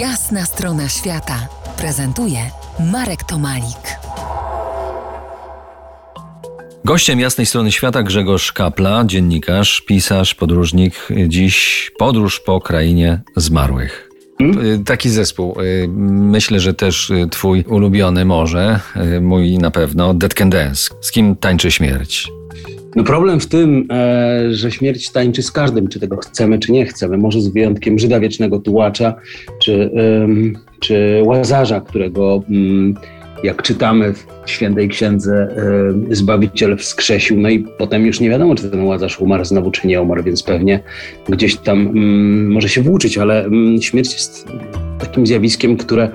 [0.00, 1.48] Jasna strona świata
[1.78, 2.38] prezentuje
[2.92, 3.98] Marek Tomalik.
[6.84, 11.08] Gościem jasnej strony świata Grzegorz Kapla, dziennikarz, pisarz, podróżnik.
[11.28, 14.10] Dziś podróż po krainie zmarłych.
[14.38, 14.84] Hmm?
[14.84, 15.60] Taki zespół.
[15.60, 18.80] Y, myślę, że też y, twój ulubiony może,
[19.16, 20.90] y, mój na pewno, Dead Can Dance.
[21.00, 22.35] Z kim tańczy śmierć?
[22.96, 26.86] No problem w tym, e, że śmierć tańczy z każdym, czy tego chcemy, czy nie
[26.86, 27.18] chcemy.
[27.18, 29.14] Może z wyjątkiem Żyda Wiecznego Tułacza,
[29.62, 29.90] czy,
[30.80, 32.94] czy Łazarza, którego mm,
[33.42, 35.48] jak czytamy w świętej księdze
[36.10, 40.02] Zbawiciel wskrzesił, no i potem już nie wiadomo, czy ten Łazarz umarł znowu, czy nie
[40.02, 40.80] umarł, więc pewnie
[41.28, 44.48] gdzieś tam mm, może się włóczyć, ale mm, śmierć jest
[44.98, 46.08] takim zjawiskiem, które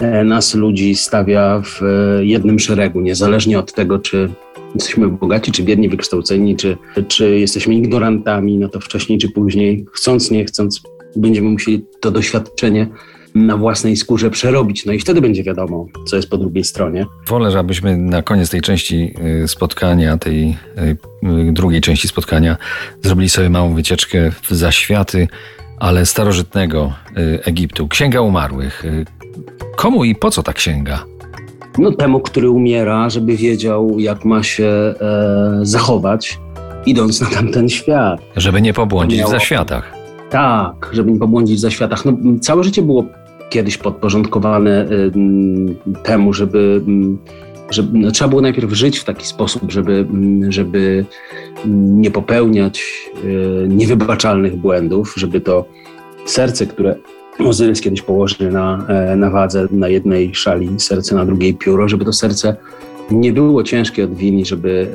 [0.00, 4.28] e, nas ludzi stawia w e, jednym szeregu, niezależnie od tego, czy
[4.74, 6.76] jesteśmy bogaci, czy biedni, wykształceni, czy,
[7.08, 10.82] czy jesteśmy ignorantami, no to wcześniej czy później, chcąc, nie chcąc,
[11.16, 12.88] będziemy musieli to doświadczenie
[13.34, 14.86] na własnej skórze przerobić.
[14.86, 17.06] No i wtedy będzie wiadomo, co jest po drugiej stronie.
[17.28, 19.14] Wolę, żebyśmy na koniec tej części
[19.44, 20.56] y, spotkania, tej
[21.48, 22.56] y, drugiej części spotkania,
[23.02, 25.28] zrobili sobie małą wycieczkę w zaświaty,
[25.78, 27.88] ale starożytnego y, Egiptu.
[27.88, 28.84] Księga Umarłych.
[29.76, 31.13] Komu i po co ta księga?
[31.78, 34.94] No, temu, który umiera, żeby wiedział, jak ma się e,
[35.62, 36.38] zachować,
[36.86, 38.20] idąc na tamten świat.
[38.36, 39.30] Żeby nie pobłądzić Miało...
[39.30, 39.92] w zaświatach.
[40.30, 42.04] Tak, żeby nie pobłądzić w zaświatach.
[42.04, 43.04] No, całe życie było
[43.50, 45.12] kiedyś podporządkowane y,
[46.02, 46.82] temu, żeby,
[47.70, 50.06] żeby no, trzeba było najpierw żyć w taki sposób, żeby,
[50.48, 51.04] żeby
[51.66, 52.82] nie popełniać
[53.24, 55.64] y, niewybaczalnych błędów, żeby to
[56.26, 56.96] serce, które
[57.38, 62.04] Ozyrys kiedyś położy na, e, na wadze na jednej szali serce, na drugiej pióro, żeby
[62.04, 62.56] to serce
[63.10, 64.86] nie było ciężkie od wini, żeby,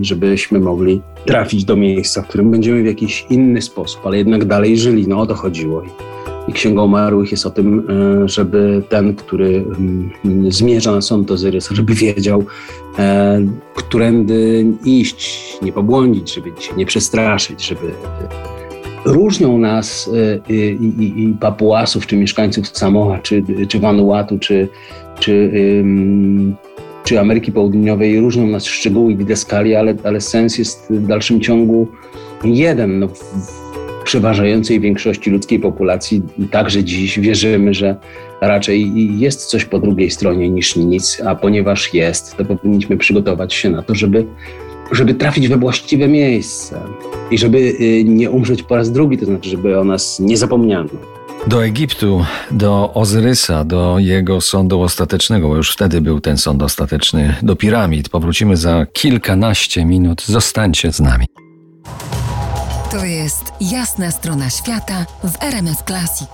[0.00, 4.44] e, żebyśmy mogli trafić do miejsca, w którym będziemy w jakiś inny sposób, ale jednak
[4.44, 5.08] dalej żyli.
[5.08, 5.82] No o to chodziło.
[6.48, 7.86] I Księga Umarłych jest o tym,
[8.24, 12.44] e, żeby ten, który mm, zmierza na sąd Ozyrysa, żeby wiedział,
[13.74, 17.90] którędy iść, nie pobłądzić, żeby się nie przestraszyć, żeby
[19.04, 24.68] różnią nas y, y, i, i, Papuasów, czy mieszkańców Samoa, czy, czy Vanuatu, czy,
[25.20, 25.52] czy,
[27.04, 31.88] czy Ameryki Południowej, różnią nas szczegóły i didaskalia, ale, ale sens jest w dalszym ciągu
[32.44, 32.98] jeden.
[32.98, 33.54] No, w
[34.04, 37.96] przeważającej większości ludzkiej populacji także dziś wierzymy, że
[38.40, 43.70] raczej jest coś po drugiej stronie niż nic, a ponieważ jest, to powinniśmy przygotować się
[43.70, 44.26] na to, żeby
[44.92, 46.80] żeby trafić we właściwe miejsce
[47.30, 50.88] i żeby y, nie umrzeć po raz drugi, to znaczy, żeby o nas nie zapomniano.
[51.46, 57.34] Do Egiptu, do Ozyrysa, do jego sądu ostatecznego, bo już wtedy był ten sąd ostateczny,
[57.42, 58.08] do piramid.
[58.08, 60.22] Powrócimy za kilkanaście minut.
[60.22, 61.26] Zostańcie z nami.
[62.90, 66.28] To jest jasna strona świata w RMS Classic.